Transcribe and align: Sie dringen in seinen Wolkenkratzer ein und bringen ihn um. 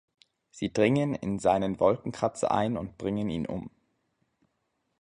Sie 0.49 0.73
dringen 0.73 1.13
in 1.13 1.37
seinen 1.37 1.79
Wolkenkratzer 1.79 2.49
ein 2.49 2.75
und 2.75 2.97
bringen 2.97 3.29
ihn 3.29 3.45
um. 3.45 3.69